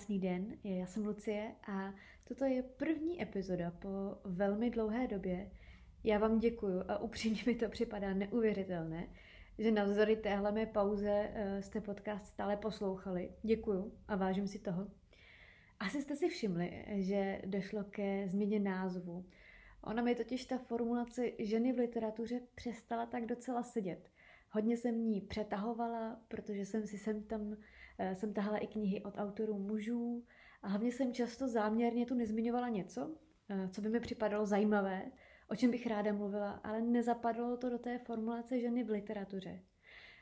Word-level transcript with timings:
Krásný 0.00 0.18
den, 0.18 0.56
já 0.64 0.86
jsem 0.86 1.06
Lucie 1.06 1.54
a 1.68 1.94
toto 2.24 2.44
je 2.44 2.62
první 2.62 3.22
epizoda 3.22 3.70
po 3.70 3.88
velmi 4.24 4.70
dlouhé 4.70 5.06
době. 5.06 5.50
Já 6.04 6.18
vám 6.18 6.38
děkuju 6.38 6.82
a 6.88 6.98
upřímně 6.98 7.42
mi 7.46 7.54
to 7.54 7.68
připadá 7.68 8.14
neuvěřitelné, 8.14 9.08
že 9.58 9.70
navzory 9.70 10.16
téhle 10.16 10.52
mé 10.52 10.66
pauze 10.66 11.30
eh, 11.34 11.62
jste 11.62 11.80
podcast 11.80 12.26
stále 12.26 12.56
poslouchali. 12.56 13.30
Děkuju 13.42 13.92
a 14.08 14.16
vážím 14.16 14.46
si 14.46 14.58
toho. 14.58 14.86
Asi 15.80 16.02
jste 16.02 16.16
si 16.16 16.28
všimli, 16.28 16.84
že 16.88 17.42
došlo 17.46 17.84
ke 17.84 18.28
změně 18.28 18.60
názvu. 18.60 19.24
Ona 19.84 20.02
mi 20.02 20.14
totiž 20.14 20.44
ta 20.44 20.58
formulace 20.58 21.30
ženy 21.38 21.72
v 21.72 21.78
literatuře 21.78 22.40
přestala 22.54 23.06
tak 23.06 23.26
docela 23.26 23.62
sedět. 23.62 24.10
Hodně 24.50 24.76
jsem 24.76 25.04
ní 25.04 25.20
přetahovala, 25.20 26.20
protože 26.28 26.66
jsem 26.66 26.86
si 26.86 26.98
sem 26.98 27.22
tam 27.22 27.56
Eh, 28.02 28.14
jsem 28.14 28.32
tahala 28.32 28.58
i 28.58 28.66
knihy 28.66 29.02
od 29.02 29.18
autorů 29.18 29.58
mužů 29.58 30.24
a 30.62 30.68
hlavně 30.68 30.92
jsem 30.92 31.12
často 31.12 31.48
záměrně 31.48 32.06
tu 32.06 32.14
nezmiňovala 32.14 32.68
něco, 32.68 33.16
eh, 33.48 33.68
co 33.68 33.80
by 33.80 33.88
mi 33.88 34.00
připadalo 34.00 34.46
zajímavé, 34.46 35.12
o 35.48 35.56
čem 35.56 35.70
bych 35.70 35.86
ráda 35.86 36.12
mluvila, 36.12 36.50
ale 36.50 36.80
nezapadlo 36.80 37.56
to 37.56 37.70
do 37.70 37.78
té 37.78 37.98
formulace 37.98 38.60
ženy 38.60 38.84
v 38.84 38.90
literatuře. 38.90 39.60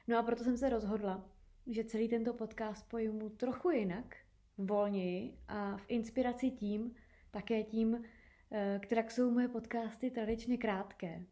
No 0.08 0.18
a 0.18 0.22
proto 0.22 0.44
jsem 0.44 0.56
se 0.56 0.68
rozhodla, 0.68 1.30
že 1.66 1.84
celý 1.84 2.08
tento 2.08 2.34
podcast 2.34 2.88
pojmu 2.88 3.28
trochu 3.28 3.70
jinak, 3.70 4.16
volněji 4.56 5.38
a 5.48 5.76
v 5.76 5.84
inspiraci 5.88 6.50
tím, 6.50 6.94
také 7.30 7.62
tím, 7.62 8.04
eh, 8.52 8.80
která 8.82 9.02
jsou 9.02 9.30
moje 9.30 9.48
podcasty 9.48 10.10
tradičně 10.10 10.58
krátké. 10.58 11.24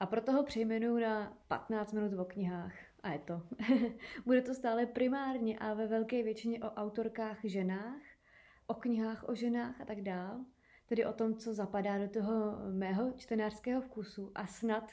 A 0.00 0.06
proto 0.06 0.32
ho 0.32 0.42
přejmenuju 0.42 0.98
na 0.98 1.38
15 1.48 1.92
minut 1.92 2.18
o 2.18 2.24
knihách. 2.24 2.74
A 3.02 3.12
je 3.12 3.18
to. 3.18 3.42
Bude 4.26 4.42
to 4.42 4.54
stále 4.54 4.86
primárně 4.86 5.58
a 5.58 5.74
ve 5.74 5.86
velké 5.86 6.22
většině 6.22 6.60
o 6.60 6.70
autorkách 6.74 7.38
ženách, 7.44 8.02
o 8.66 8.74
knihách 8.74 9.28
o 9.28 9.34
ženách 9.34 9.80
a 9.80 9.84
tak 9.84 10.00
dál. 10.00 10.40
Tedy 10.86 11.04
o 11.04 11.12
tom, 11.12 11.34
co 11.34 11.54
zapadá 11.54 11.98
do 11.98 12.08
toho 12.08 12.58
mého 12.70 13.12
čtenářského 13.12 13.80
vkusu 13.80 14.32
a 14.34 14.46
snad 14.46 14.92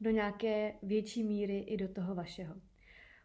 do 0.00 0.10
nějaké 0.10 0.74
větší 0.82 1.24
míry 1.24 1.58
i 1.58 1.76
do 1.76 1.88
toho 1.88 2.14
vašeho. 2.14 2.54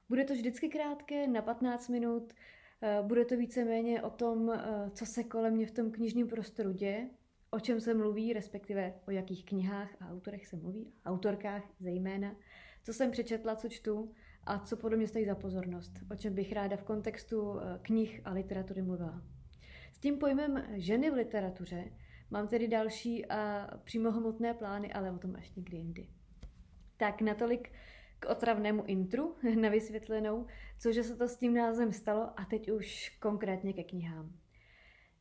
Bude 0.10 0.24
to 0.24 0.34
vždycky 0.34 0.70
krátké, 0.70 1.28
na 1.28 1.42
15 1.42 1.90
minut, 1.90 2.34
eh, 2.82 3.00
bude 3.02 3.26
to 3.26 3.38
víceméně 3.38 4.02
o 4.02 4.10
tom, 4.10 4.52
eh, 4.52 4.90
co 4.90 5.06
se 5.06 5.24
kolem 5.24 5.54
mě 5.54 5.66
v 5.66 5.72
tom 5.72 5.92
knižním 5.92 6.28
prostoru 6.28 6.72
děje, 6.72 7.10
o 7.52 7.60
čem 7.60 7.82
se 7.82 7.94
mluví, 7.94 8.34
respektive 8.34 8.94
o 9.08 9.12
jakých 9.12 9.46
knihách 9.46 10.02
a 10.02 10.10
autorech 10.10 10.48
se 10.48 10.56
mluví, 10.56 10.94
autorkách 11.06 11.64
zejména, 11.80 12.36
co 12.84 12.94
jsem 12.94 13.12
přečetla, 13.12 13.56
co 13.56 13.70
čtu 13.70 14.12
a 14.44 14.60
co 14.60 14.78
podle 14.78 14.98
mě 14.98 15.08
stojí 15.08 15.26
za 15.26 15.36
pozornost, 15.36 15.92
o 16.12 16.16
čem 16.16 16.34
bych 16.36 16.52
ráda 16.52 16.78
v 16.78 16.84
kontextu 16.84 17.60
eh, 17.60 17.80
knih 17.82 18.22
a 18.26 18.32
literatury 18.34 18.82
mluvila. 18.82 19.22
S 19.94 20.00
tím 20.00 20.18
pojmem 20.18 20.64
ženy 20.74 21.12
v 21.12 21.14
literatuře 21.14 21.92
mám 22.32 22.48
tedy 22.48 22.68
další 22.68 23.26
a 23.26 23.70
přímo 23.84 24.12
hmotné 24.12 24.54
plány, 24.54 24.94
ale 24.94 25.12
o 25.12 25.18
tom 25.18 25.36
až 25.36 25.56
někdy 25.56 25.78
jindy. 25.78 26.08
Tak 26.98 27.22
natolik 27.22 27.72
k 28.20 28.30
otravnému 28.30 28.84
intru 28.84 29.36
na 29.62 29.70
vysvětlenou, 29.70 30.46
cože 30.80 31.04
se 31.04 31.16
to 31.16 31.28
s 31.28 31.38
tím 31.38 31.54
názvem 31.54 31.94
stalo 31.94 32.40
a 32.40 32.46
teď 32.46 32.72
už 32.72 33.18
konkrétně 33.20 33.74
ke 33.74 33.84
knihám. 33.84 34.34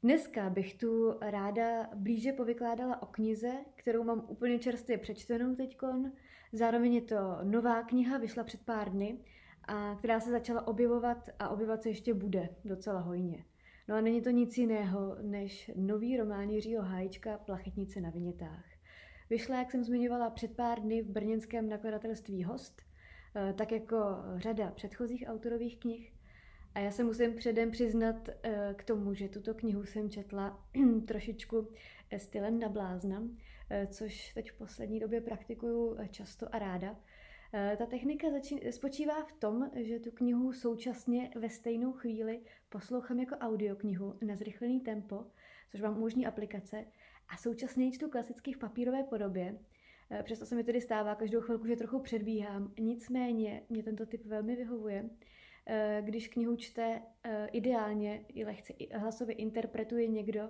Dneska 0.03 0.51
bych 0.51 0.75
tu 0.75 1.15
ráda 1.21 1.89
blíže 1.95 2.33
povykládala 2.33 3.03
o 3.03 3.07
knize, 3.07 3.53
kterou 3.77 4.05
mám 4.05 4.25
úplně 4.29 4.59
čerstvě 4.59 4.99
přečtenou 4.99 5.55
teďkon. 5.55 6.13
Zároveň 6.53 6.95
je 6.95 7.03
to 7.03 7.17
nová 7.43 7.83
kniha, 7.83 8.19
vyšla 8.19 8.45
před 8.45 8.65
pár 8.65 8.91
dny, 8.91 9.19
a 9.65 9.95
která 9.95 10.21
se 10.21 10.31
začala 10.31 10.67
objevovat 10.67 11.29
a 11.39 11.49
objevovat 11.49 11.83
se 11.83 11.89
ještě 11.89 12.15
bude 12.15 12.49
docela 12.65 13.01
hojně. 13.01 13.45
No 13.89 13.95
a 13.95 14.01
není 14.01 14.23
to 14.23 14.31
nic 14.31 14.59
jiného 14.59 15.17
než 15.23 15.71
nový 15.77 16.17
román 16.17 16.51
Jiřího 16.51 16.83
Hájčka 16.83 17.39
Plachetnice 17.39 18.01
na 18.01 18.11
vinětách. 18.11 18.65
Vyšla, 19.31 19.59
jak 19.59 19.71
jsem 19.71 19.85
zmiňovala, 19.85 20.31
před 20.31 20.57
pár 20.57 20.81
dny 20.81 21.03
v 21.03 21.11
brněnském 21.11 21.69
nakladatelství 21.69 22.45
Host, 22.45 22.83
eh, 23.37 23.53
tak 23.53 23.73
jako 23.73 23.97
řada 24.37 24.71
předchozích 24.71 25.25
autorových 25.29 25.81
knih. 25.81 26.18
A 26.75 26.81
já 26.81 26.91
se 26.91 27.05
musím 27.05 27.34
předem 27.34 27.71
přiznat 27.71 28.29
eh, 28.43 28.75
k 28.79 28.84
tomu, 28.84 29.15
že 29.15 29.29
tuto 29.29 29.55
knihu 29.55 29.84
jsem 29.84 30.11
četla 30.11 30.69
trošičku 31.06 31.69
eh, 32.11 32.19
stylem 32.19 32.59
na 32.59 32.69
blázna, 32.69 33.23
eh, 33.71 33.87
což 33.87 34.34
teď 34.34 34.51
v 34.51 34.59
poslední 34.59 35.01
době 35.01 35.21
praktikuju 35.21 35.97
často 36.11 36.55
a 36.55 36.59
ráda. 36.59 36.97
Ta 37.79 37.87
technika 37.87 38.27
spočívá 38.71 39.25
v 39.25 39.33
tom, 39.33 39.71
že 39.75 39.99
tu 39.99 40.11
knihu 40.11 40.53
současně 40.53 41.31
ve 41.37 41.49
stejnou 41.49 41.93
chvíli 41.93 42.41
poslouchám 42.69 43.21
jako 43.21 43.37
audioknihu 43.37 44.15
na 44.27 44.37
zrychlený 44.37 44.81
tempo, 44.81 45.25
což 45.71 45.81
vám 45.81 45.97
umožní 45.97 46.27
aplikace, 46.27 46.85
a 47.29 47.37
současně 47.37 47.93
čtu 47.93 48.11
klasicky 48.11 48.53
v 48.53 48.59
papírové 48.59 49.03
podobě. 49.03 49.59
Přesto 50.23 50.47
se 50.47 50.55
mi 50.55 50.65
tedy 50.65 50.81
stává 50.81 51.15
každou 51.15 51.41
chvilku, 51.41 51.67
že 51.67 51.77
trochu 51.77 51.99
předbíhám. 51.99 52.75
Nicméně 52.79 53.62
mě 53.69 53.83
tento 53.83 54.06
typ 54.06 54.27
velmi 54.27 54.56
vyhovuje 54.56 55.11
když 56.01 56.29
knihu 56.29 56.56
čte 56.56 57.03
eh, 57.25 57.49
ideálně 57.53 58.25
i 58.29 58.45
lehce 58.45 58.73
hlasově 58.95 59.34
interpretuje 59.34 60.06
někdo, 60.06 60.49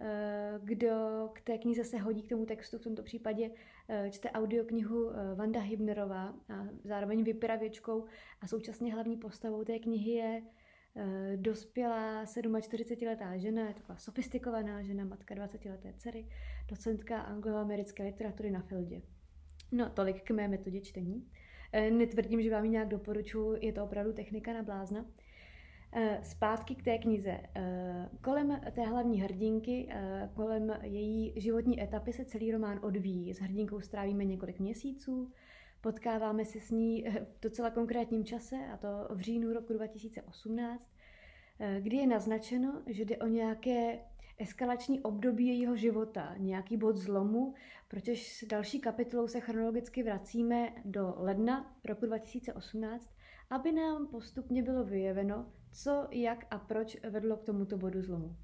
eh, 0.00 0.60
kdo 0.62 0.94
k 1.32 1.40
té 1.40 1.58
knize 1.58 1.84
se 1.84 1.98
hodí 1.98 2.22
k 2.22 2.28
tomu 2.28 2.46
textu, 2.46 2.78
v 2.78 2.82
tomto 2.82 3.02
případě 3.02 3.50
čte 4.10 4.30
audioknihu 4.30 5.10
Vanda 5.34 5.60
Hybnerová 5.60 6.34
a 6.48 6.66
zároveň 6.84 7.24
vypravěčkou 7.24 8.04
a 8.40 8.46
současně 8.46 8.94
hlavní 8.94 9.16
postavou 9.16 9.64
té 9.64 9.78
knihy 9.78 10.10
je 10.10 10.42
dospělá 11.36 12.24
47-letá 12.24 13.36
žena, 13.36 13.68
je 13.68 13.74
taková 13.74 13.98
sofistikovaná 13.98 14.82
žena, 14.82 15.04
matka 15.04 15.34
20-leté 15.34 15.94
dcery, 15.96 16.28
docentka 16.68 17.20
angloamerické 17.20 18.02
literatury 18.02 18.50
na 18.50 18.60
Fieldě. 18.60 19.02
No, 19.72 19.90
tolik 19.90 20.22
k 20.22 20.30
mé 20.30 20.48
metodě 20.48 20.80
čtení. 20.80 21.30
Eh, 21.72 21.90
netvrdím, 21.90 22.42
že 22.42 22.50
vám 22.50 22.64
ji 22.64 22.70
nějak 22.70 22.88
doporučuji, 22.88 23.58
je 23.60 23.72
to 23.72 23.84
opravdu 23.84 24.12
technika 24.12 24.52
na 24.52 24.62
blázna. 24.62 25.04
Eh, 25.94 26.18
zpátky 26.22 26.74
k 26.74 26.82
té 26.82 26.98
knize. 26.98 27.40
Eh, 27.54 28.08
kolem 28.20 28.60
té 28.72 28.82
hlavní 28.82 29.20
hrdinky, 29.20 29.88
kolem 30.34 30.78
její 30.82 31.32
životní 31.36 31.82
etapy 31.82 32.12
se 32.12 32.24
celý 32.24 32.52
román 32.52 32.80
odvíjí. 32.82 33.34
S 33.34 33.38
hrdinkou 33.38 33.80
strávíme 33.80 34.24
několik 34.24 34.60
měsíců, 34.60 35.32
potkáváme 35.80 36.44
se 36.44 36.60
s 36.60 36.70
ní 36.70 37.04
v 37.10 37.40
docela 37.42 37.70
konkrétním 37.70 38.24
čase, 38.24 38.56
a 38.72 38.76
to 38.76 38.88
v 39.10 39.20
říjnu 39.20 39.52
roku 39.52 39.72
2018, 39.72 40.90
kdy 41.80 41.96
je 41.96 42.06
naznačeno, 42.06 42.82
že 42.86 43.04
jde 43.04 43.16
o 43.16 43.26
nějaké 43.26 43.98
eskalační 44.42 45.00
období 45.00 45.46
jejího 45.46 45.76
života, 45.76 46.34
nějaký 46.38 46.76
bod 46.76 46.96
zlomu, 46.96 47.54
protože 47.88 48.16
s 48.16 48.44
další 48.48 48.80
kapitolou 48.80 49.28
se 49.28 49.40
chronologicky 49.40 50.02
vracíme 50.02 50.72
do 50.84 51.14
ledna 51.16 51.76
roku 51.84 52.06
2018, 52.06 53.10
aby 53.50 53.72
nám 53.72 54.06
postupně 54.06 54.62
bylo 54.62 54.84
vyjeveno, 54.84 55.52
co, 55.72 56.08
jak 56.10 56.46
a 56.50 56.58
proč 56.58 56.96
vedlo 57.10 57.36
k 57.36 57.44
tomuto 57.44 57.78
bodu 57.78 58.02
zlomu. 58.02 58.36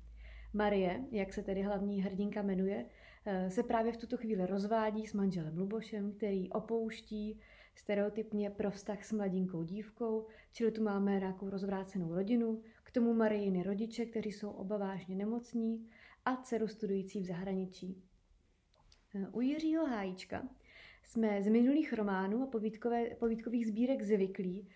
Marie, 0.55 1.05
jak 1.11 1.33
se 1.33 1.43
tedy 1.43 1.63
hlavní 1.63 2.03
hrdinka 2.03 2.43
jmenuje, 2.43 2.87
eh, 3.27 3.51
se 3.51 3.63
právě 3.63 3.93
v 3.93 3.97
tuto 3.97 4.17
chvíli 4.17 4.47
rozvádí 4.47 5.07
s 5.07 5.15
manželem 5.15 5.59
Lubošem, 5.59 6.13
který 6.13 6.51
opouští 6.51 7.41
stereotypně 7.75 8.51
pro 8.51 8.71
vztah 8.71 9.05
s 9.05 9.13
mladinkou 9.13 9.63
dívkou, 9.63 10.27
čili 10.53 10.73
tu 10.73 10.83
máme 10.83 11.19
nějakou 11.19 11.51
rozvrácenou 11.51 12.15
rodinu, 12.15 12.63
k 12.89 12.93
tomu 12.93 13.15
Marijiny 13.15 13.63
rodiče, 13.63 14.07
kteří 14.07 14.33
jsou 14.33 14.51
oba 14.51 14.77
vážně 14.77 15.17
nemocní 15.17 15.89
a 16.25 16.37
dceru 16.37 16.69
studující 16.69 17.21
v 17.21 17.27
zahraničí. 17.27 18.03
U 19.33 19.41
Jiřího 19.41 19.87
Hájíčka 19.87 20.49
jsme 21.03 21.43
z 21.43 21.49
minulých 21.49 21.93
románů 21.93 22.43
a 22.43 22.47
povídkové, 22.47 23.11
povídkových 23.11 23.67
sbírek 23.67 24.03
zvyklí, 24.03 24.69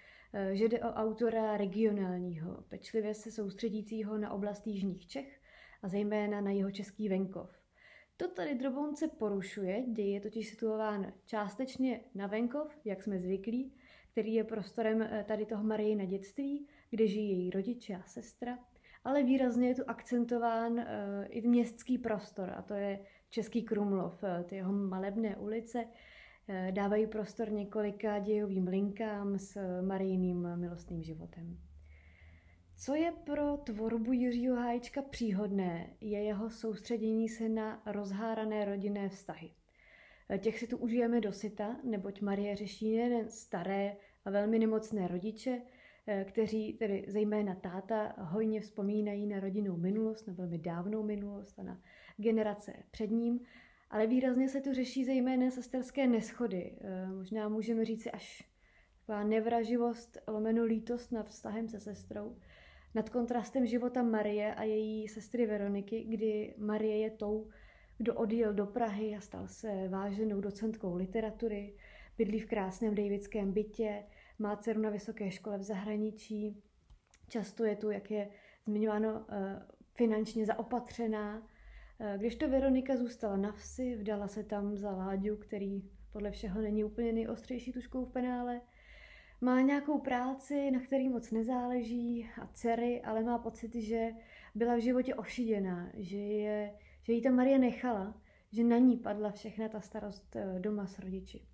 že 0.53 0.69
jde 0.69 0.81
o 0.81 0.93
autora 0.93 1.57
regionálního, 1.57 2.65
pečlivě 2.69 3.15
se 3.15 3.31
soustředícího 3.31 4.19
na 4.19 4.31
oblast 4.31 4.67
jižních 4.67 5.07
Čech 5.07 5.41
a 5.83 5.89
zejména 5.89 6.41
na 6.41 6.51
jeho 6.51 6.71
český 6.71 7.09
venkov. 7.09 7.51
To 8.17 8.29
tady 8.29 8.55
drobonce 8.55 9.09
porušuje, 9.09 9.85
děj 9.89 10.13
je 10.13 10.21
totiž 10.21 10.49
situován 10.49 11.13
částečně 11.25 12.01
na 12.15 12.27
venkov, 12.27 12.79
jak 12.85 13.03
jsme 13.03 13.19
zvyklí, 13.19 13.75
který 14.13 14.35
je 14.35 14.45
prostorem 14.45 15.03
eh, 15.03 15.25
tady 15.29 15.47
toho 15.47 15.65
Marie 15.65 16.07
dětství, 16.07 16.67
kde 16.93 17.07
žijí 17.07 17.31
její 17.31 17.51
rodiče 17.51 17.95
a 17.95 18.03
sestra, 18.03 18.59
ale 19.05 19.23
výrazně 19.23 19.69
je 19.69 19.75
tu 19.75 19.83
akcentován 19.87 20.73
uh, 20.73 20.85
i 21.29 21.49
městský 21.49 21.99
prostor, 21.99 22.51
a 22.57 22.63
to 22.63 22.75
je 22.75 22.99
Český 23.31 23.63
Krumlov, 23.63 24.23
uh, 24.23 24.45
ty 24.45 24.57
jeho 24.57 24.73
malebné 24.73 25.37
ulice, 25.37 25.85
uh, 25.85 26.55
dávají 26.71 27.07
prostor 27.07 27.53
několika 27.53 28.19
dějovým 28.19 28.67
linkám 28.67 29.39
s 29.39 29.81
Marijným 29.83 30.57
milostným 30.57 31.03
životem. 31.03 31.59
Co 32.77 32.95
je 32.95 33.13
pro 33.13 33.57
tvorbu 33.57 34.13
Jiřího 34.13 34.57
Hájčka 34.57 35.03
příhodné, 35.03 35.97
je 36.01 36.23
jeho 36.23 36.51
soustředění 36.51 37.29
se 37.29 37.49
na 37.49 37.83
rozhárané 37.87 38.65
rodinné 38.65 39.09
vztahy. 39.09 39.51
Těch 40.39 40.59
si 40.59 40.67
tu 40.67 40.77
užijeme 40.77 41.21
dosyta, 41.21 41.77
neboť 41.85 42.21
Marie 42.21 42.57
řeší 42.57 42.97
nejen 42.97 43.31
staré 43.31 43.97
a 44.25 44.31
velmi 44.31 44.59
nemocné 44.59 45.09
rodiče, 45.09 45.51
eh, 45.51 45.72
kteří, 46.25 46.73
tedy 46.73 47.05
zejména 47.09 47.55
táta, 47.55 48.15
hojně 48.19 48.61
vzpomínají 48.61 49.27
na 49.27 49.41
rodinnou 49.41 49.77
minulost, 49.77 50.27
na 50.27 50.35
velmi 50.35 50.59
dávnou 50.59 51.03
minulost 51.03 51.59
a 51.59 51.63
na 51.63 51.81
generace 52.17 52.73
před 52.91 53.11
ním, 53.11 53.41
ale 53.91 54.07
výrazně 54.07 54.49
se 54.49 54.61
tu 54.61 54.75
řeší 54.75 55.05
zejména 55.05 55.51
sesterské 55.51 56.07
neschody. 56.07 56.73
Eh, 56.81 57.07
možná 57.07 57.49
můžeme 57.49 57.85
říct 57.85 58.09
až 58.13 58.53
taková 59.01 59.25
nevraživost, 59.25 60.19
lomeno 60.29 60.65
lítost 60.65 61.13
nad 61.13 61.29
vztahem 61.29 61.69
se 61.69 61.81
sestrou, 61.81 62.37
nad 62.95 63.11
kontrastem 63.11 63.67
života 63.67 64.03
Marie 64.03 64.55
a 64.55 64.63
její 64.63 65.09
sestry 65.09 65.47
Veroniky, 65.47 66.05
kdy 66.05 66.55
Marie 66.59 66.99
je 66.99 67.11
tou, 67.11 67.49
kdo 67.99 68.15
odjel 68.15 68.53
do 68.55 68.67
Prahy 68.67 69.17
a 69.17 69.21
stal 69.21 69.49
se 69.49 69.89
váženou 69.89 70.41
docentkou 70.41 70.95
literatury, 70.97 71.75
bydlí 72.19 72.41
v 72.41 72.47
krásném 72.47 72.95
davidském 72.95 73.53
bytě, 73.53 74.03
má 74.39 74.57
dceru 74.57 74.81
na 74.81 74.91
vysoké 74.91 75.31
škole 75.31 75.59
v 75.59 75.63
zahraničí, 75.63 76.63
často 77.29 77.65
je 77.65 77.77
tu, 77.77 77.91
jak 77.91 78.11
je 78.11 78.29
zmiňováno, 78.67 79.27
eh, 79.29 79.67
finančně 79.95 80.47
zaopatřená. 80.47 81.49
Eh, 82.01 82.15
když 82.19 82.37
to 82.37 82.49
Veronika 82.49 82.97
zůstala 82.97 83.37
na 83.37 83.53
vsi, 83.53 83.97
vdala 83.97 84.29
se 84.29 84.45
tam 84.45 84.77
za 84.77 84.91
Láďu, 84.91 85.37
který 85.37 85.83
podle 86.13 86.31
všeho 86.31 86.61
není 86.61 86.85
úplně 86.85 87.13
nejostřejší 87.13 87.73
tuškou 87.73 88.05
v 88.05 88.13
penále, 88.13 88.61
má 89.41 89.61
nějakou 89.61 89.99
práci, 89.99 90.71
na 90.71 90.81
který 90.81 91.09
moc 91.09 91.31
nezáleží 91.31 92.31
a 92.43 92.47
dcery, 92.47 93.03
ale 93.03 93.23
má 93.23 93.39
pocit, 93.39 93.75
že 93.75 94.11
byla 94.55 94.75
v 94.77 94.81
životě 94.81 95.15
ošiděná, 95.15 95.91
že, 95.95 96.19
je, 96.19 96.75
že 97.03 97.13
jí 97.13 97.23
ta 97.23 97.31
Marie 97.31 97.59
nechala, 97.59 98.21
že 98.53 98.65
na 98.65 98.79
ní 98.79 98.97
padla 98.97 99.31
všechna 99.31 99.69
ta 99.69 99.81
starost 99.81 100.37
eh, 100.37 100.61
doma 100.61 100.87
s 100.87 100.99
rodiči. 100.99 101.47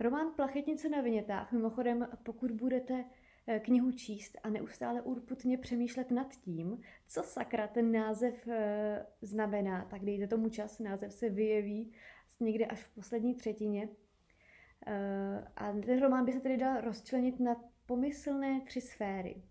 Román 0.00 0.32
Plachetnice 0.36 0.88
na 0.88 1.00
vinětách, 1.00 1.52
mimochodem, 1.52 2.08
pokud 2.22 2.50
budete 2.50 3.04
eh, 3.46 3.60
knihu 3.60 3.92
číst 3.92 4.38
a 4.42 4.50
neustále 4.50 5.02
urputně 5.02 5.58
přemýšlet 5.58 6.10
nad 6.10 6.36
tím, 6.36 6.80
co 7.08 7.22
sakra 7.22 7.66
ten 7.68 7.92
název 7.92 8.48
eh, 8.48 9.06
znamená, 9.22 9.84
tak 9.84 10.04
dejte 10.04 10.26
tomu 10.26 10.48
čas, 10.48 10.78
název 10.78 11.12
se 11.12 11.28
vyjeví 11.28 11.92
někde 12.40 12.66
až 12.66 12.82
v 12.82 12.94
poslední 12.94 13.34
třetině. 13.34 13.88
Eh, 14.86 15.44
a 15.56 15.72
ten 15.72 16.00
román 16.00 16.24
by 16.24 16.32
se 16.32 16.40
tedy 16.40 16.56
dal 16.56 16.80
rozčlenit 16.80 17.40
na 17.40 17.56
pomyslné 17.86 18.60
tři 18.60 18.80
sféry. 18.80 19.42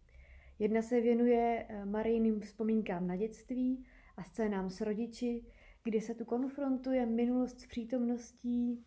Jedna 0.59 0.81
se 0.81 1.01
věnuje 1.01 1.67
Marijným 1.85 2.39
vzpomínkám 2.39 3.07
na 3.07 3.15
dětství 3.15 3.85
a 4.17 4.23
scénám 4.23 4.69
s 4.69 4.81
rodiči, 4.81 5.45
kdy 5.83 6.01
se 6.01 6.13
tu 6.13 6.25
konfrontuje 6.25 7.05
minulost 7.05 7.59
s 7.59 7.67
přítomností, 7.67 8.85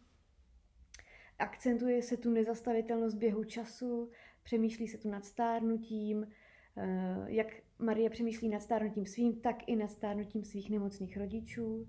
Akcentuje 1.41 2.03
se 2.03 2.17
tu 2.17 2.31
nezastavitelnost 2.31 3.17
běhu 3.17 3.45
času, 3.45 4.11
přemýšlí 4.43 4.89
se 4.89 4.99
tu 4.99 5.11
nad 5.11 5.25
stárnutím, 5.25 6.27
eh, 6.77 7.25
jak 7.27 7.47
Marie 7.79 8.11
přemýšlí 8.11 8.49
nad 8.49 8.63
stárnutím 8.63 9.07
svým, 9.07 9.41
tak 9.41 9.57
i 9.69 9.77
nad 9.77 9.91
stárnutím 9.91 10.45
svých 10.45 10.71
nemocných 10.71 11.17
rodičů. 11.17 11.87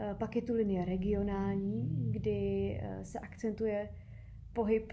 Eh, 0.00 0.14
pak 0.18 0.36
je 0.36 0.42
tu 0.42 0.54
linie 0.54 0.84
regionální, 0.84 2.12
kdy 2.12 2.70
eh, 2.80 3.04
se 3.04 3.18
akcentuje 3.18 3.88
pohyb 4.52 4.92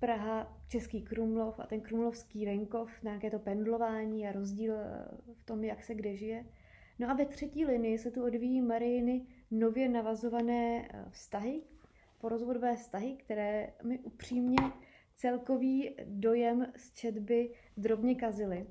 Praha, 0.00 0.60
Český 0.68 1.02
Krumlov 1.02 1.60
a 1.60 1.66
ten 1.66 1.80
krumlovský 1.80 2.46
venkov, 2.46 3.02
nějaké 3.02 3.30
to 3.30 3.38
pendlování 3.38 4.28
a 4.28 4.32
rozdíl 4.32 4.74
v 5.34 5.44
tom, 5.44 5.64
jak 5.64 5.84
se 5.84 5.94
kde 5.94 6.16
žije. 6.16 6.44
No 6.98 7.10
a 7.10 7.14
ve 7.14 7.26
třetí 7.26 7.64
linii 7.64 7.98
se 7.98 8.10
tu 8.10 8.24
odvíjí 8.24 8.62
Marijiny 8.62 9.26
nově 9.50 9.88
navazované 9.88 10.88
vztahy, 11.10 11.62
porozvodové 12.20 12.76
vztahy, 12.76 13.16
které 13.16 13.72
mi 13.82 13.98
upřímně 13.98 14.58
celkový 15.16 15.96
dojem 16.04 16.72
z 16.76 16.92
četby 16.92 17.52
drobně 17.76 18.14
kazily. 18.14 18.66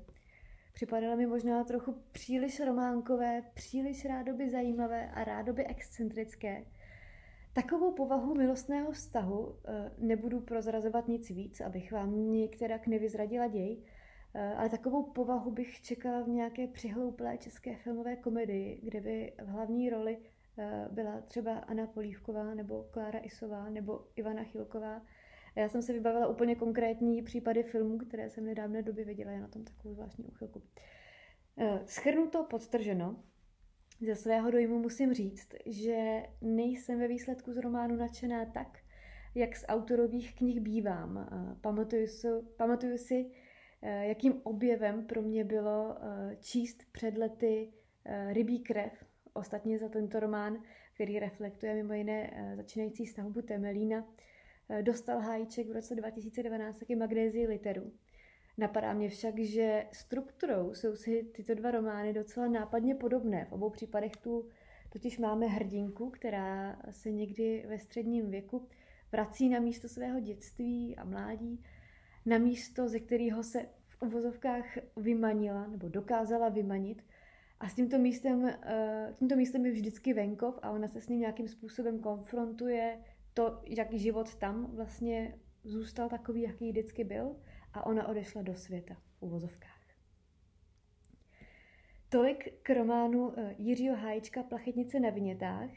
Připadaly 0.72 1.16
mi 1.16 1.26
možná 1.26 1.64
trochu 1.64 2.02
příliš 2.12 2.60
románkové, 2.60 3.42
příliš 3.54 4.04
rádoby 4.04 4.50
zajímavé 4.50 5.10
a 5.10 5.24
rádoby 5.24 5.66
excentrické. 5.66 6.64
Takovou 7.52 7.92
povahu 7.92 8.34
milostného 8.34 8.92
vztahu 8.92 9.56
eh, 9.64 9.90
nebudu 9.98 10.40
prozrazovat 10.40 11.08
nic 11.08 11.30
víc, 11.30 11.60
abych 11.60 11.92
vám 11.92 12.32
některak 12.32 12.86
nevyzradila 12.86 13.46
děj, 13.46 13.84
eh, 14.34 14.54
ale 14.54 14.68
takovou 14.68 15.02
povahu 15.02 15.50
bych 15.50 15.82
čekala 15.82 16.22
v 16.22 16.28
nějaké 16.28 16.66
přihlouplé 16.66 17.38
české 17.38 17.76
filmové 17.76 18.16
komedii, 18.16 18.80
kde 18.82 19.00
by 19.00 19.32
v 19.42 19.46
hlavní 19.46 19.90
roli 19.90 20.18
byla 20.90 21.20
třeba 21.20 21.58
Anna 21.58 21.86
Polívková 21.86 22.54
nebo 22.54 22.86
Klára 22.90 23.18
Isová 23.18 23.70
nebo 23.70 24.04
Ivana 24.16 24.44
Chilková. 24.44 25.02
Já 25.56 25.68
jsem 25.68 25.82
se 25.82 25.92
vybavila 25.92 26.26
úplně 26.26 26.54
konkrétní 26.54 27.22
případy 27.22 27.62
filmů, 27.62 27.98
které 27.98 28.30
jsem 28.30 28.44
v 28.44 28.46
nedávné 28.46 28.82
době 28.82 29.04
viděla, 29.04 29.30
já 29.30 29.40
na 29.40 29.48
tom 29.48 29.64
takovou 29.64 29.94
zvláštní 29.94 30.24
uchylku. 30.24 30.62
Eh, 31.56 31.80
schrnuto, 31.86 32.44
podtrženo, 32.44 33.22
ze 34.06 34.14
svého 34.14 34.50
dojmu 34.50 34.78
musím 34.78 35.14
říct, 35.14 35.48
že 35.66 36.22
nejsem 36.40 36.98
ve 36.98 37.08
výsledku 37.08 37.52
z 37.52 37.56
románu 37.56 37.96
nadšená 37.96 38.46
tak, 38.46 38.78
jak 39.34 39.56
z 39.56 39.64
autorových 39.68 40.36
knih 40.36 40.60
bývám. 40.60 41.18
Eh, 41.18 41.56
pamatuju 41.60 42.06
si, 42.06 42.28
pamatuju 42.56 42.98
si 42.98 43.30
jakým 43.82 44.40
objevem 44.42 45.06
pro 45.06 45.22
mě 45.22 45.44
bylo 45.44 45.96
číst 46.40 46.82
před 46.92 47.18
lety 47.18 47.72
Rybí 48.32 48.60
krev 48.60 49.07
Ostatně 49.38 49.78
za 49.78 49.88
tento 49.88 50.20
román, 50.20 50.62
který 50.94 51.18
reflektuje 51.18 51.74
mimo 51.74 51.92
jiné 51.92 52.30
eh, 52.32 52.56
začínající 52.56 53.06
stavbu 53.06 53.42
Temelína, 53.42 54.04
eh, 54.68 54.82
dostal 54.82 55.20
Hájček 55.20 55.68
v 55.68 55.72
roce 55.72 55.94
2012 55.94 56.78
taky 56.78 56.96
Magnézii 56.96 57.46
literu. 57.46 57.92
Napadá 58.58 58.92
mě 58.92 59.08
však, 59.08 59.38
že 59.38 59.86
strukturou 59.92 60.74
jsou 60.74 60.96
si 60.96 61.22
tyto 61.22 61.54
dva 61.54 61.70
romány 61.70 62.12
docela 62.12 62.48
nápadně 62.48 62.94
podobné. 62.94 63.44
V 63.44 63.52
obou 63.52 63.70
případech 63.70 64.12
tu 64.12 64.48
totiž 64.92 65.18
máme 65.18 65.46
hrdinku, 65.46 66.10
která 66.10 66.78
se 66.90 67.10
někdy 67.10 67.64
ve 67.68 67.78
středním 67.78 68.30
věku 68.30 68.68
vrací 69.12 69.48
na 69.48 69.60
místo 69.60 69.88
svého 69.88 70.20
dětství 70.20 70.96
a 70.96 71.04
mládí, 71.04 71.64
na 72.26 72.38
místo, 72.38 72.88
ze 72.88 73.00
kterého 73.00 73.42
se 73.42 73.66
v 73.88 74.02
uvozovkách 74.02 74.78
vymanila 74.96 75.66
nebo 75.66 75.88
dokázala 75.88 76.48
vymanit– 76.48 77.02
a 77.60 77.68
s 77.68 77.74
tímto 77.74 77.98
místem, 77.98 78.42
uh, 78.42 78.50
tímto 79.14 79.36
místem 79.36 79.66
je 79.66 79.72
vždycky 79.72 80.14
venkov 80.14 80.58
a 80.62 80.70
ona 80.70 80.88
se 80.88 81.00
s 81.00 81.08
ním 81.08 81.20
nějakým 81.20 81.48
způsobem 81.48 81.98
konfrontuje 81.98 82.98
to, 83.34 83.62
jaký 83.66 83.98
život 83.98 84.34
tam 84.34 84.76
vlastně 84.76 85.34
zůstal 85.64 86.08
takový, 86.08 86.42
jaký 86.42 86.70
vždycky 86.70 87.04
byl 87.04 87.36
a 87.74 87.86
ona 87.86 88.08
odešla 88.08 88.42
do 88.42 88.54
světa 88.54 88.94
v 88.94 89.22
uvozovkách. 89.22 89.78
Tolik 92.08 92.60
k 92.62 92.70
románu 92.70 93.28
uh, 93.28 93.34
Jiřího 93.58 93.96
Hájčka 93.96 94.42
Plachetnice 94.42 95.00
na 95.00 95.10
vinětách. 95.10 95.70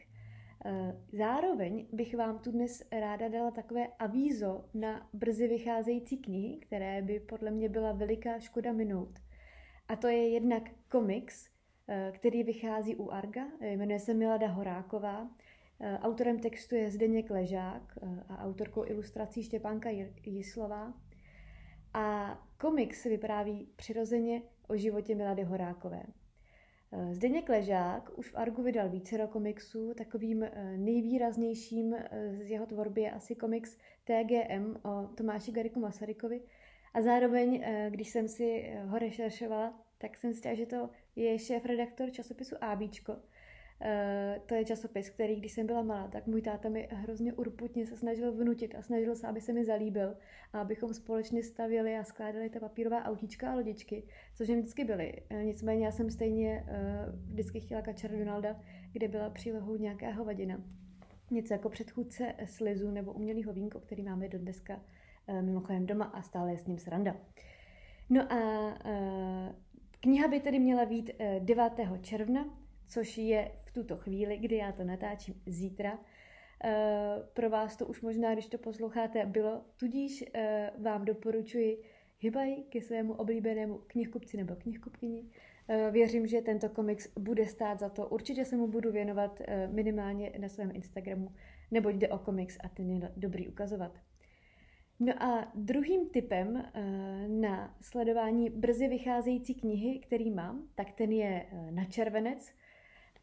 Uh, 0.65 0.71
zároveň 1.11 1.87
bych 1.91 2.15
vám 2.15 2.39
tu 2.39 2.51
dnes 2.51 2.83
ráda 2.91 3.27
dala 3.27 3.51
takové 3.51 3.87
avízo 3.99 4.65
na 4.73 5.09
brzy 5.13 5.47
vycházející 5.47 6.17
knihy, 6.17 6.57
které 6.57 7.01
by 7.01 7.19
podle 7.19 7.51
mě 7.51 7.69
byla 7.69 7.91
veliká 7.91 8.39
škoda 8.39 8.71
minout. 8.73 9.19
A 9.87 9.95
to 9.95 10.07
je 10.07 10.29
jednak 10.29 10.63
komiks 10.89 11.50
Eh, 11.50 11.50
který 12.11 12.43
vychází 12.43 12.95
u 12.95 13.11
Arga, 13.11 13.47
jmenuje 13.61 13.99
se 13.99 14.13
Milada 14.13 14.47
Horáková. 14.47 15.29
Eh, 15.83 15.99
autorem 15.99 16.39
textu 16.39 16.75
je 16.75 16.91
Zdeněk 16.91 17.29
Ležák 17.29 17.97
eh, 18.01 18.23
a 18.29 18.43
autorkou 18.43 18.85
ilustrací 18.85 19.43
Štěpánka 19.43 19.89
Jislová. 20.25 20.93
A 21.93 22.37
komiks 22.57 23.03
vypráví 23.03 23.67
přirozeně 23.75 24.41
o 24.67 24.77
životě 24.77 25.15
Milady 25.15 25.43
Horákové. 25.43 26.03
Zdeněk 27.11 27.49
Ležák 27.49 28.11
už 28.17 28.29
v 28.29 28.35
Argu 28.35 28.63
vydal 28.63 28.89
více 28.89 29.27
komiksů, 29.27 29.93
takovým 29.93 30.45
nejvýraznějším 30.77 31.95
z 32.41 32.51
jeho 32.51 32.65
tvorby 32.65 33.01
je 33.01 33.11
asi 33.11 33.35
komiks 33.35 33.77
TGM 34.03 34.75
o 34.83 35.07
Tomáši 35.07 35.51
Gariku 35.51 35.79
Masarykovi. 35.79 36.41
A 36.93 37.01
zároveň, 37.01 37.63
když 37.89 38.09
jsem 38.09 38.27
si 38.27 38.73
ho 38.85 38.99
rešeršovala, 38.99 39.79
tak 39.97 40.17
jsem 40.17 40.33
si 40.33 40.55
že 40.55 40.65
to 40.65 40.89
je 41.15 41.39
šéf-redaktor 41.39 42.11
časopisu 42.11 42.55
ABčko. 42.61 43.13
Uh, 43.13 43.17
to 44.45 44.55
je 44.55 44.65
časopis, 44.65 45.09
který, 45.09 45.35
když 45.35 45.51
jsem 45.51 45.67
byla 45.67 45.81
malá, 45.81 46.07
tak 46.07 46.27
můj 46.27 46.41
táta 46.41 46.69
mi 46.69 46.87
hrozně 46.91 47.33
urputně 47.33 47.87
se 47.87 47.97
snažil 47.97 48.31
vnutit 48.31 48.75
a 48.75 48.81
snažil 48.81 49.15
se, 49.15 49.27
aby 49.27 49.41
se 49.41 49.53
mi 49.53 49.65
zalíbil 49.65 50.15
a 50.53 50.61
abychom 50.61 50.93
společně 50.93 51.43
stavili 51.43 51.97
a 51.97 52.03
skládali 52.03 52.49
ta 52.49 52.59
papírová 52.59 53.03
autíčka 53.03 53.51
a 53.51 53.55
lodičky, 53.55 54.03
což 54.35 54.49
jim 54.49 54.59
vždycky 54.59 54.83
byly. 54.83 55.13
Uh, 55.31 55.43
nicméně 55.43 55.85
já 55.85 55.91
jsem 55.91 56.09
stejně 56.09 56.65
uh, 56.67 57.15
vždycky 57.29 57.59
chtěla 57.59 57.81
kačer 57.81 58.11
Donalda, 58.11 58.59
kde 58.91 59.07
byla 59.07 59.29
přílohou 59.29 59.75
nějaká 59.75 60.11
hovadina. 60.11 60.63
Něco 61.31 61.53
jako 61.53 61.69
předchůdce 61.69 62.35
slizu 62.45 62.91
nebo 62.91 63.13
umělýho 63.13 63.53
vínko, 63.53 63.79
který 63.79 64.03
máme 64.03 64.29
do 64.29 64.39
dneska 64.39 64.81
mimochodem 65.41 65.85
doma 65.85 66.05
a 66.05 66.21
stále 66.21 66.51
je 66.51 66.57
s 66.57 66.65
ním 66.67 66.77
sranda. 66.77 67.15
No 68.09 68.33
a 68.33 68.73
Kniha 70.03 70.27
by 70.27 70.39
tedy 70.39 70.59
měla 70.59 70.85
být 70.85 71.11
9. 71.39 71.73
Eh, 71.79 71.99
června, 72.01 72.45
což 72.87 73.17
je 73.17 73.51
v 73.65 73.71
tuto 73.71 73.97
chvíli, 73.97 74.37
kdy 74.37 74.55
já 74.55 74.71
to 74.71 74.83
natáčím 74.83 75.41
zítra. 75.45 75.99
Eh, 76.63 77.15
pro 77.33 77.49
vás 77.49 77.77
to 77.77 77.85
už 77.85 78.01
možná, 78.01 78.33
když 78.33 78.47
to 78.47 78.57
posloucháte, 78.57 79.25
bylo, 79.25 79.65
tudíž 79.77 80.23
eh, 80.33 80.71
vám 80.77 81.05
doporučuji 81.05 81.81
hybají 82.19 82.63
ke 82.63 82.81
svému 82.81 83.13
oblíbenému 83.13 83.77
knihkupci 83.87 84.37
nebo 84.37 84.55
knihkupkyni. 84.55 85.25
Věřím, 85.91 86.27
že 86.27 86.41
tento 86.41 86.69
komiks 86.69 87.07
bude 87.19 87.47
stát 87.47 87.79
za 87.79 87.89
to. 87.89 88.07
Určitě 88.07 88.45
se 88.45 88.57
mu 88.57 88.67
budu 88.67 88.91
věnovat 88.91 89.41
minimálně 89.67 90.31
na 90.37 90.49
svém 90.49 90.71
Instagramu, 90.73 91.31
neboť 91.71 91.95
jde 91.95 92.07
o 92.07 92.17
komiks 92.17 92.57
a 92.63 92.69
ten 92.69 92.89
je 92.89 93.11
dobrý 93.17 93.47
ukazovat. 93.47 93.99
No 95.03 95.23
a 95.23 95.51
druhým 95.55 96.09
typem 96.09 96.57
eh, 96.57 97.27
na 97.27 97.75
sledování 97.81 98.49
brzy 98.49 98.87
vycházející 98.87 99.55
knihy, 99.55 99.99
který 99.99 100.31
mám, 100.31 100.67
tak 100.75 100.91
ten 100.91 101.11
je 101.11 101.45
na 101.71 101.85
červenec. 101.85 102.53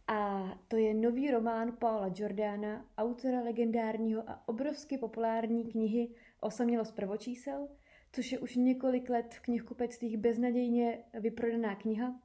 A 0.07 0.49
to 0.69 0.77
je 0.77 0.95
nový 0.95 1.31
román 1.31 1.77
Paula 1.79 2.11
Jordana, 2.15 2.87
autora 2.99 3.41
legendárního 3.41 4.23
a 4.27 4.49
obrovsky 4.49 4.99
populární 4.99 5.65
knihy 5.65 6.09
Osamělost 6.41 6.95
prvočísel, 6.95 7.69
což 8.13 8.33
je 8.33 8.39
už 8.39 8.57
několik 8.57 9.11
let 9.11 9.35
v 9.35 9.41
knihkupectvích 9.41 10.17
beznadějně 10.17 10.99
vyprodaná 11.21 11.75
kniha 11.75 12.21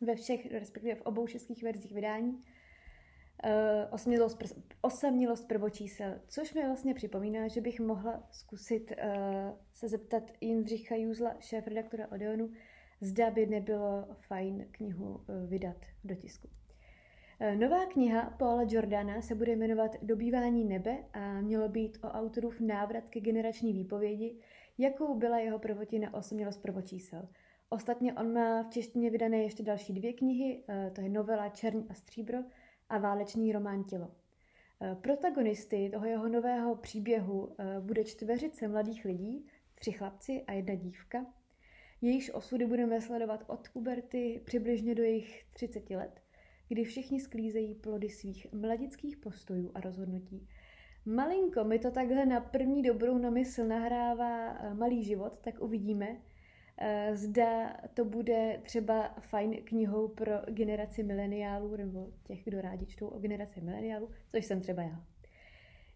ve 0.00 0.14
všech, 0.14 0.52
respektive 0.52 0.94
v 0.94 1.02
obou 1.02 1.26
českých 1.26 1.62
verzích 1.62 1.92
vydání. 1.92 2.44
Osamělost, 3.90 4.40
pr- 4.40 4.62
osamělost 4.80 5.48
prvočísel, 5.48 6.20
což 6.28 6.54
mi 6.54 6.66
vlastně 6.66 6.94
připomíná, 6.94 7.48
že 7.48 7.60
bych 7.60 7.80
mohla 7.80 8.22
zkusit 8.30 8.92
uh, 8.92 9.58
se 9.72 9.88
zeptat 9.88 10.22
Jindřicha 10.40 10.94
Juzla, 10.94 11.34
šéf-redaktora 11.40 12.12
Odeonu, 12.12 12.50
zda 13.00 13.30
by 13.30 13.46
nebylo 13.46 14.06
fajn 14.28 14.66
knihu 14.70 15.14
uh, 15.14 15.48
vydat 15.48 15.76
do 16.04 16.14
tisku. 16.14 16.48
Nová 17.58 17.86
kniha 17.86 18.34
Paula 18.38 18.64
Jordana 18.68 19.22
se 19.22 19.34
bude 19.34 19.52
jmenovat 19.52 19.96
Dobývání 20.02 20.64
nebe 20.64 21.04
a 21.12 21.40
mělo 21.40 21.68
být 21.68 21.98
o 22.04 22.08
autorův 22.08 22.60
návrat 22.60 23.04
ke 23.08 23.20
generační 23.20 23.72
výpovědi, 23.72 24.36
jakou 24.78 25.14
byla 25.14 25.38
jeho 25.38 25.58
prvotina 25.58 26.14
osamělost 26.14 26.62
prvočísel. 26.62 27.28
Ostatně 27.68 28.14
on 28.14 28.32
má 28.32 28.62
v 28.62 28.68
češtině 28.68 29.10
vydané 29.10 29.36
ještě 29.36 29.62
další 29.62 29.92
dvě 29.92 30.12
knihy, 30.12 30.64
eh, 30.68 30.90
to 30.94 31.00
je 31.00 31.08
novela 31.08 31.48
Čerň 31.48 31.82
a 31.88 31.94
stříbro 31.94 32.38
a 32.88 32.98
válečný 32.98 33.52
román 33.52 33.84
Tělo. 33.84 34.10
Eh, 34.82 34.94
protagonisty 34.94 35.90
toho 35.92 36.06
jeho 36.06 36.28
nového 36.28 36.76
příběhu 36.76 37.56
eh, 37.58 37.80
bude 37.80 38.04
čtveřice 38.04 38.68
mladých 38.68 39.04
lidí, 39.04 39.46
tři 39.74 39.92
chlapci 39.92 40.44
a 40.46 40.52
jedna 40.52 40.74
dívka. 40.74 41.26
Jejichž 42.00 42.30
osudy 42.34 42.66
budeme 42.66 43.00
sledovat 43.00 43.44
od 43.46 43.68
puberty 43.68 44.42
přibližně 44.44 44.94
do 44.94 45.02
jejich 45.02 45.44
30 45.52 45.90
let, 45.90 46.20
kdy 46.68 46.84
všichni 46.84 47.20
sklízejí 47.20 47.74
plody 47.74 48.08
svých 48.08 48.52
mladických 48.52 49.16
postojů 49.16 49.70
a 49.74 49.80
rozhodnutí. 49.80 50.48
Malinko 51.04 51.64
mi 51.64 51.78
to 51.78 51.90
takhle 51.90 52.26
na 52.26 52.40
první 52.40 52.82
dobrou 52.82 53.18
na 53.18 53.30
mysl 53.30 53.64
nahrává 53.64 54.58
malý 54.74 55.04
život, 55.04 55.38
tak 55.40 55.60
uvidíme, 55.60 56.06
Eh, 56.06 56.20
zda 57.12 57.76
to 57.94 58.04
bude 58.04 58.60
třeba 58.62 59.14
fajn 59.20 59.56
knihou 59.64 60.08
pro 60.08 60.32
generaci 60.46 61.02
mileniálů 61.02 61.76
nebo 61.76 62.08
těch, 62.24 62.44
kdo 62.44 62.60
rádi 62.60 62.86
čtou 62.86 63.08
o 63.08 63.18
generaci 63.18 63.60
mileniálů, 63.60 64.10
což 64.30 64.44
jsem 64.44 64.60
třeba 64.60 64.82
já. 64.82 65.04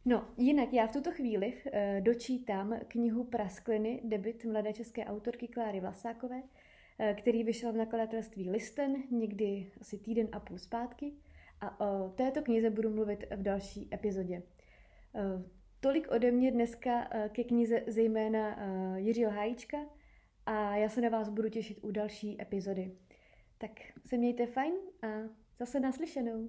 No, 0.05 0.29
jinak 0.37 0.73
já 0.73 0.87
v 0.87 0.93
tuto 0.93 1.13
chvíli 1.13 1.47
uh, 1.47 1.73
dočítám 2.01 2.79
knihu 2.89 3.25
Praskliny, 3.25 4.01
debit 4.05 4.45
mladé 4.45 4.73
české 4.73 5.05
autorky 5.05 5.49
Kláry 5.49 5.81
Vlasákové, 5.81 6.37
uh, 6.37 7.17
který 7.17 7.45
vyšel 7.45 7.73
v 7.73 7.77
nakladatelství 7.77 8.51
Listen 8.51 8.97
někdy 9.11 9.73
asi 9.81 9.99
týden 9.99 10.29
a 10.33 10.41
půl 10.41 10.59
zpátky 10.59 11.13
a 11.61 11.81
o 11.81 12.09
této 12.09 12.43
knize 12.43 12.71
budu 12.71 12.91
mluvit 12.91 13.25
v 13.37 13.43
další 13.43 13.89
epizodě. 13.93 14.43
Tolik 15.81 16.11
ode 16.11 16.31
mě 16.31 16.53
dneska 16.53 17.09
ke 17.29 17.45
knize 17.45 17.83
zejména 17.87 18.59
Jiřího 18.97 19.31
Hájíčka, 19.31 19.79
a 20.47 20.77
já 20.77 20.89
se 20.89 21.01
na 21.01 21.09
vás 21.09 21.29
budu 21.29 21.49
těšit 21.49 21.79
u 21.83 21.91
další 21.91 22.43
epizody. 22.43 22.93
Tak 23.59 23.71
se 24.07 24.17
mějte 24.17 24.47
fajn 24.47 24.73
a 25.03 25.07
zase 25.59 25.81
naslyšenou. 25.81 26.49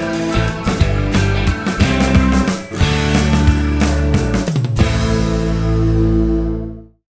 thank 0.00 0.24
you 0.24 0.29